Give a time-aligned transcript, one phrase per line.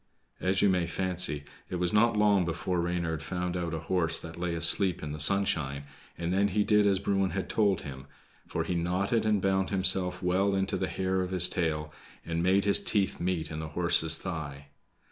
[0.39, 4.39] As you may fancy, it was not long before Reynard found out a horse that
[4.39, 5.83] lay asleep in the sunshine,
[6.17, 8.07] and then he did as Bruin had told him;
[8.47, 11.93] for he knotted and bound himself well into the hair of his tail,
[12.25, 14.69] and made his teeth meet in the horse's thigh.